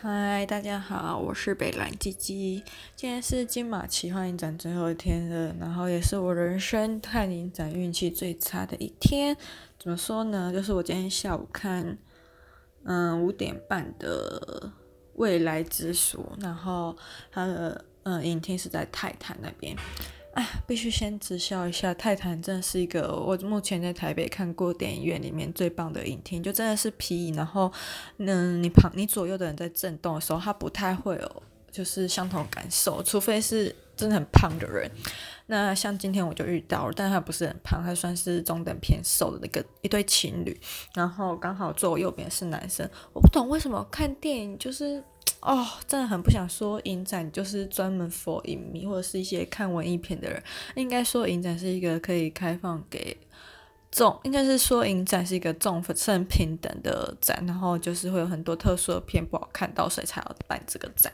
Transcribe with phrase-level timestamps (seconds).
[0.00, 2.62] 嗨，大家好，我是北蓝鸡鸡。
[2.94, 9.36] 今天是金马奇幻影展最后一天了，然后也是我人生看影展运气最差的一天。
[9.76, 10.52] 怎么说呢？
[10.52, 11.98] 就是我今天下午看，
[12.84, 14.70] 嗯，五点半的
[15.14, 16.96] 《未来之书》，然后
[17.32, 19.76] 它的嗯影厅是在泰坦那边。
[20.34, 27.72] 哎，必须先直销一下，泰坦真的是一个我目前在台北看过电影院里面最棒的影厅，就真的是皮椅，然后，
[28.18, 34.88] 嗯，你旁你左右的人在震动的时候，他不太会有就是相同感受，除非是真的很胖的人。
[35.46, 40.60] 那像今天我就遇到了，但他不是很胖，他算是中等偏瘦的那个一对情侣，
[40.94, 45.02] 然后刚好坐我右边是男生，我不懂为什么看电影就是。
[45.40, 50.42] 哦，真的很不想说影展就是专门 for 影迷或者是一些看文艺片的人。
[50.74, 53.16] 应该说影展是一个可以开放给
[53.90, 61.12] 众，应该是说影展是一个众生平等的展，然后就是会有很多特殊的片不好看到，所以才要办这个展。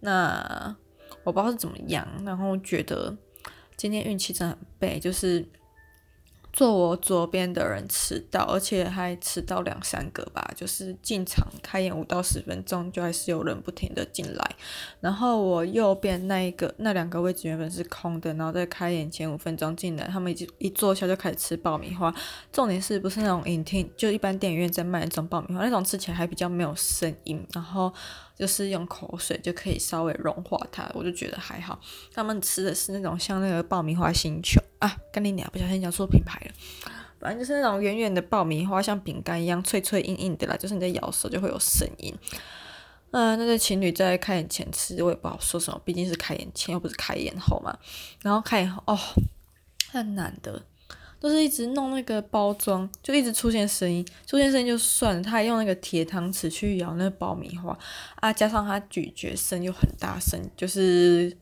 [0.00, 0.76] 那
[1.24, 3.16] 我不知道是怎么样，然后觉得
[3.76, 5.46] 今天运气真的很背，就是。
[6.52, 10.50] 坐我左边的人迟到，而且还迟到两三个吧。
[10.56, 14.56] 就是进场开演五到十分钟，就还是有人不停的进来。
[15.00, 22.12] 然后我右边那一个那两个位置原本是空的，然后在开演前五分钟进来，他们已经一坐下就开始吃爆米花。
[22.52, 27.92] 重点是不是那种影厅，就一般电影院在卖那种爆米花，那种吃起来还比较没有声音，然后
[28.40, 31.78] 就是用口水就可以稍微融化它，我就觉得还好。
[32.12, 34.58] 他们吃的是那种像那个爆米花星球。
[34.80, 36.52] 啊，跟你俩不小心讲错品牌了，
[37.18, 42.14] 反正就是那种圆圆的爆米花，像饼干一样脆脆硬硬的啦，就是你在咬的时候就会有声音。
[43.10, 47.76] 嗯、那对情侣在开演前吃，我也不好说什么，毕竟是开演前又不是开演后嘛。
[48.22, 48.98] 然后开演后，哦，
[49.92, 50.62] 很难的，
[51.20, 57.78] 都是一直弄那个包装，就一直出现声音，出现声音就算了，他还用那个铁汤匙去舀那个爆米花
[58.16, 61.36] 啊，加上他咀嚼声又很大声，就是。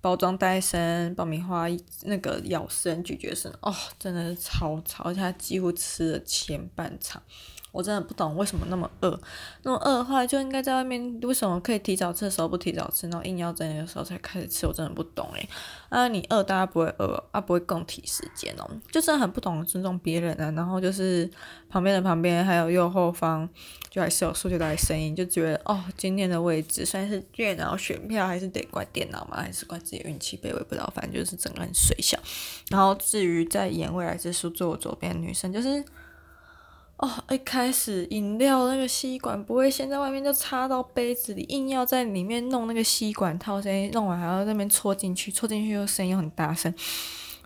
[0.00, 1.66] 包装袋声、爆米花
[2.04, 7.22] 那个咬声、咀嚼声，哦，真的是超吵，而且他几乎吃了前半场。
[7.70, 9.20] 我真的不懂为什么那么饿，
[9.62, 14.66] 那么饿的话就应该在外面，为什么可以提早吃的时候不提早吃，然后硬要在那个时候才开始吃？
[14.66, 15.48] 我真的不懂诶。
[15.90, 20.50] 啊，你饿大家不会饿啊，不会共体时间哦，就真的很不懂尊重别人啊。
[20.52, 21.30] 然后就是
[21.68, 23.46] 旁边的旁边还有右后方，
[23.90, 32.18] 就还是有塑胶袋声音，就觉得哦，今天的位置虽然是电脑选票，还是得怪电脑嘛，还是怪自己运气卑微不知道，反正就是整个人水小。
[32.70, 35.84] 然后至于在演未来之书坐我左边的女生，就是。
[37.00, 46.74] 哦，一开始饮料那个吸管不会先在外面就插到杯子里，硬要在里面弄那个吸管套，先弄完还要在那边戳进去，戳进去又声音又很大声。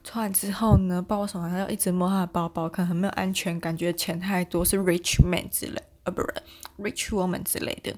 [0.02, 6.34] 戳完之后呢，不知道为什么还要一直摸他的包包，可能很没有安全感，觉钱太多是 rich man 之类，呃，不是
[6.78, 7.94] rich woman 之类的。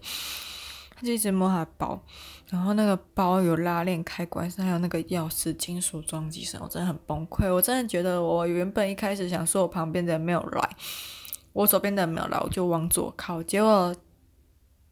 [0.94, 2.00] 他就一直摸他包，
[2.50, 7.52] 然后那个包有拉链开关，还有那个钥匙金属装机声，我真的很崩溃。
[7.52, 10.70] 我真的觉得我原本一开始想说我旁边的人没有来。
[11.52, 13.40] 我左边的人没有来，我就往左靠。
[13.40, 13.94] 结果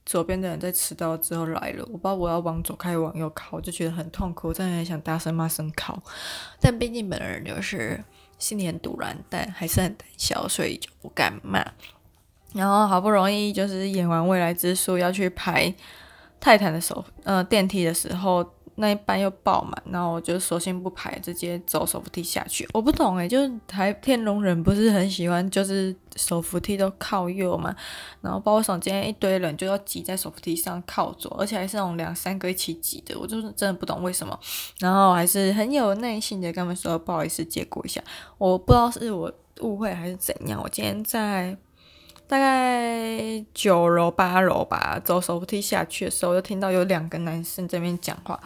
[0.06, 4.48] 左边的人在迟到之后来了，我不知道我要往左开往右靠，我就觉得很痛苦。
[4.48, 6.00] 我真的很想大声骂声靠，
[6.60, 8.04] 但毕竟本人就是
[8.38, 11.64] 心里很赌烂，但还是很胆小，所以就不敢骂。
[12.54, 15.74] 然后好不容易就是演完《未来之书》要去排
[16.40, 18.44] 泰坦的手呃电梯的时候。
[18.76, 22.66] 那一班又爆满，然后我就索性不排，直接走手扶梯下去。
[22.72, 27.76] 我不懂诶，就是台天龙人不是很喜欢，就是手扶梯都靠右嘛，
[28.22, 34.36] 然后包括什么今天一堆人就要挤在手扶梯上靠左，而且还是那种两三个一起挤的，我就是真的不懂为什么。
[34.78, 38.02] 然后还是很有耐心的跟他们说不好意思借过一下，
[38.38, 39.30] 我不知道是我
[39.60, 40.58] 误会还是怎样。
[40.60, 41.54] 我今天在。
[42.32, 48.40] 大概九楼八楼吧，走手扶梯下去的时候，我就听到有两个男生在那边讲话，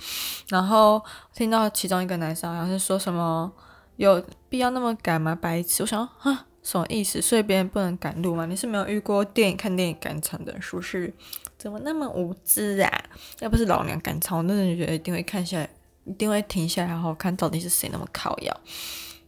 [0.48, 1.00] 然后
[1.32, 3.52] 听到其中一个男生好像是说什么
[3.94, 5.38] “有必要那么赶吗？
[5.40, 7.22] 白痴！”我想啊，什么意思？
[7.22, 8.44] 所以别人不能赶路吗？
[8.46, 11.14] 你是没有遇过电影看电影赶场的人，是不是？
[11.56, 13.04] 怎么那么无知啊？
[13.38, 15.70] 要不是老娘赶场，我真的觉得一定会看下来，
[16.04, 18.60] 一定会停下来好好看到底是谁那么靠腰。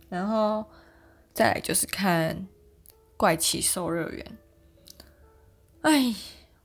[0.09, 0.65] 然后
[1.33, 2.49] 再来就是看
[3.17, 4.27] 怪奇兽乐园。
[5.83, 6.15] 哎，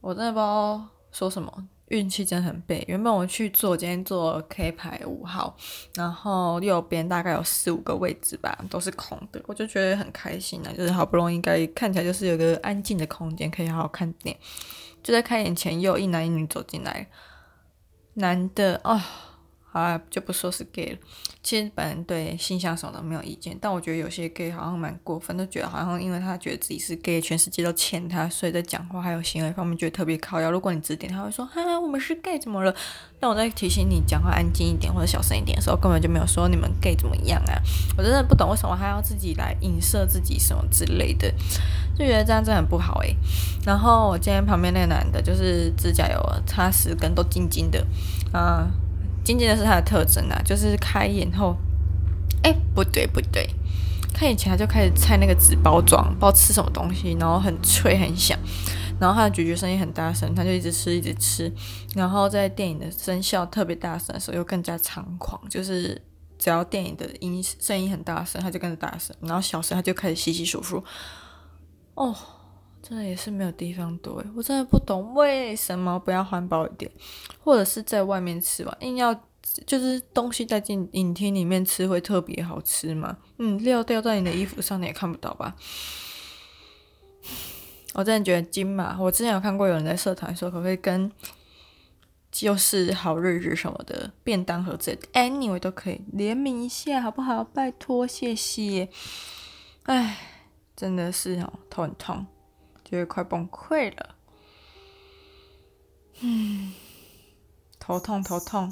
[0.02, 2.84] 我真的不知道说什么，运气真的很背。
[2.88, 5.56] 原本我去做，今天做 K 排五号，
[5.94, 14.42] 然后右边大概有四五个位置吧，都是空的，我就觉得很开心啊，就是好不容易应该看起来就是有个安静的空间可以好好看电影。
[15.04, 17.08] 就在开演前，又一男一女走进来，
[18.16, 19.00] 男的哦，
[19.74, 20.98] 好啊，就不说是 gay 了。
[21.42, 30.52] 其实本人对性向什么都没有意见，但我觉得有些 gay 好像蛮过分，都觉得好像因为他觉得自己是 gay，全世界都欠他，所以在讲话还有行为方面觉得特别靠要。
[30.52, 32.74] 如果你指点他会说，哈哈，我们是 gay 怎么了？
[33.20, 37.58] 但我在提醒你讲话安静一点或者小声一点的时候，根本就没有说你们 gay 怎么样啊！
[37.98, 41.30] 我真的不懂为什么还要自己来影射自己什么之类的，
[41.98, 43.16] 就觉得这样真的很不好诶、
[43.66, 47.86] 然后我今天旁边那个男的，就是指甲油擦十根都金金的，
[48.32, 48.70] 啊、
[49.24, 51.56] 金金的是他的特征啊，就是开眼后，
[52.44, 53.50] 哎、不对不对，
[54.14, 58.38] 开眼前他就开始拆那个纸包装，不知道吃什么东西，然后很脆很响，
[59.00, 61.52] 然后他的咀嚼声音很大声，他就一直吃一直吃，
[61.96, 66.02] 然后在电影的声效特别大声的时候又更加猖狂，就是
[66.38, 70.84] 只要电影的音声音很大声，他就跟着大声，然后小声他就开始稀稀疏疏，
[71.96, 72.16] 哦。
[72.86, 76.92] 真的也是没有地方躲，我真的不懂为什么不要环保一点，
[77.42, 79.16] 或者是在外面吃吧，硬要
[79.66, 83.18] 就是东西带进影厅里面吃会特别好吃吗？
[83.38, 85.56] 嗯，料掉在你的衣服上你也看不到吧？
[87.94, 91.10] 我真的觉得金马，我之前有看过有人在社团说可不可以跟
[92.32, 97.44] 就是好日子什么的便当盒子，anyway 都可以联名一下好不好？
[97.44, 98.90] 拜托，谢谢。
[99.84, 100.18] 哎，
[100.76, 102.26] 真的是哦，头很痛。
[102.84, 104.16] 觉得快崩溃了，
[106.22, 106.74] 嗯，
[107.80, 108.72] 头痛头痛，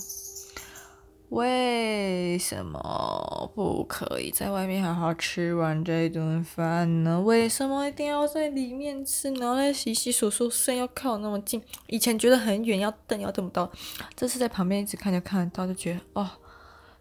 [1.29, 7.21] 为什么不可以在外面好好吃完这一顿饭呢？
[7.21, 9.31] 为什么一定要在里面吃？
[9.35, 11.63] 然后洗洗漱漱，声又靠那么近。
[11.87, 13.71] 以前觉得很远，要瞪要瞪不到，
[14.15, 16.29] 这次在旁边一直看就看得到，就觉得哦，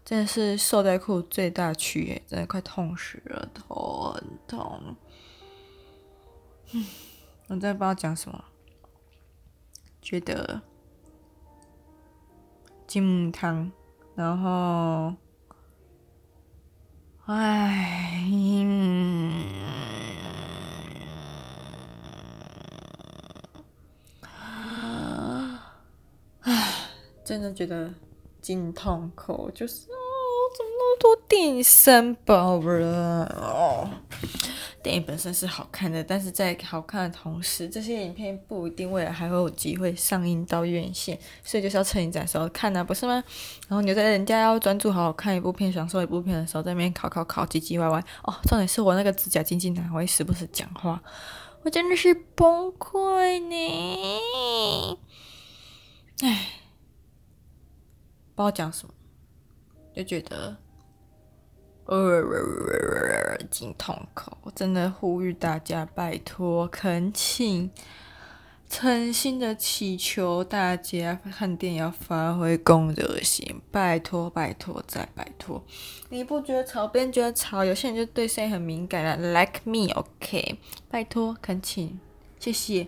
[0.05, 4.95] 真的是受灾户最大区诶，真的快痛死了，头很痛，
[7.47, 8.43] 我真的不知道讲什么，
[10.01, 10.61] 觉得
[12.87, 13.71] 金木汤，
[14.15, 15.13] 然后，
[17.25, 19.43] 唉，嗯。
[26.41, 26.89] 唉，
[27.23, 27.93] 真的觉得
[28.41, 29.95] 经痛苦，就是哦，
[30.57, 34.03] 怎么那么多电影三宝了。
[34.83, 43.23] 电影本身是好看的，但是在好看的同时，这些影片不一定未来还会有机会上映到院线，所以就是要趁你在的时候看啊，不是吗？
[43.67, 48.03] 然后你就在人家要专注好好看一部片、享受一部片的时候，在那边考考考、唧唧歪歪。
[48.23, 51.03] 哦，重点是我那个指甲精进男，我会时不时讲话，
[51.63, 54.97] 我真的是崩溃呢。
[56.23, 56.47] 唉，
[58.33, 58.93] 不知道讲什么，
[59.95, 60.57] 就觉得。
[61.85, 67.69] 呃，经痛苦，我真的呼吁大家，拜托，恳请，
[68.69, 75.61] 诚心的祈求大家看电影要发挥公德心，拜托，拜托，再拜托。
[76.09, 80.59] 你不觉得吵，别人觉得吵，有些人就对声音很敏感啊，like me，OK？
[80.89, 81.99] 拜托，恳请，
[82.39, 82.87] 谢谢，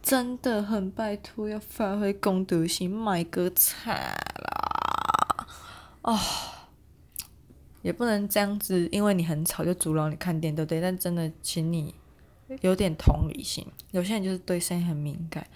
[0.00, 5.46] 真的很拜托，要发挥公德心，买个菜啦，
[6.02, 6.20] 哦。
[7.84, 10.80] 也不能这样子，因为你很吵就阻挠你看店，对不对？
[10.80, 11.94] 但真的，请你
[12.62, 13.66] 有点同理心。
[13.90, 15.46] 有些人就是对声音很敏感，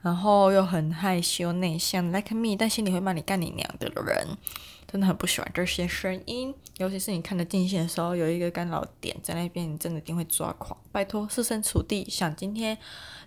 [0.00, 4.26] 然后又很害羞内向，like me，但心里会骂你干你娘的人，
[4.90, 6.54] 真的很不喜欢这些声音。
[6.78, 10.76] 尤其是你看得进去的时候，有一个干扰点在那边，你真的一定会抓狂。
[10.90, 12.76] 拜托，设身处地想，今天。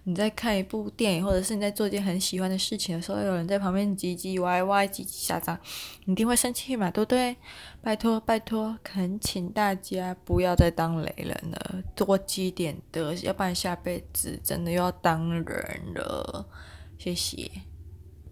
[0.06, 5.58] 你在看一部电影，或者是你在做一件很喜欢的事情的时候，有人在旁边唧唧歪歪、叽叽喳喳，
[6.04, 7.38] 你一定会生气嘛，对不对？
[7.82, 16.50] 拜托拜托，恳请大家不要再当雷人了，多积点德，要不然下辈子真的又要当人了。
[16.98, 17.50] 谢谢。